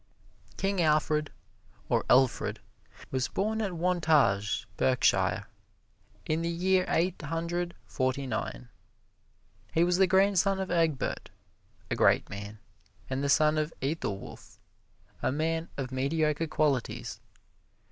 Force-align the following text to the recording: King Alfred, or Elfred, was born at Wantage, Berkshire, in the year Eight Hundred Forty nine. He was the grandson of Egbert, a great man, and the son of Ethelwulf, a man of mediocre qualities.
King 0.57 0.81
Alfred, 0.81 1.31
or 1.87 2.05
Elfred, 2.09 2.57
was 3.11 3.27
born 3.27 3.61
at 3.61 3.73
Wantage, 3.75 4.65
Berkshire, 4.75 5.45
in 6.25 6.41
the 6.41 6.49
year 6.49 6.85
Eight 6.87 7.21
Hundred 7.21 7.75
Forty 7.85 8.25
nine. 8.25 8.69
He 9.73 9.83
was 9.83 9.97
the 9.99 10.07
grandson 10.07 10.59
of 10.59 10.71
Egbert, 10.71 11.29
a 11.91 11.95
great 11.95 12.27
man, 12.31 12.57
and 13.11 13.23
the 13.23 13.29
son 13.29 13.59
of 13.59 13.71
Ethelwulf, 13.79 14.57
a 15.21 15.31
man 15.31 15.69
of 15.77 15.91
mediocre 15.91 16.47
qualities. 16.47 17.19